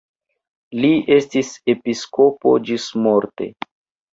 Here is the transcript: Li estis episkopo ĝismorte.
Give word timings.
Li 0.85 0.89
estis 1.17 1.51
episkopo 1.75 2.57
ĝismorte. 2.71 3.53